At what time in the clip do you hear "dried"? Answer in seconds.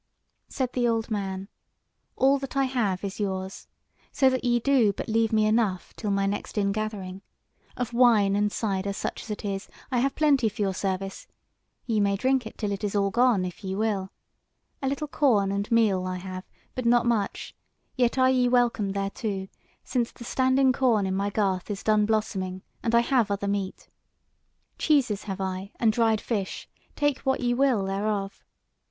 25.93-26.21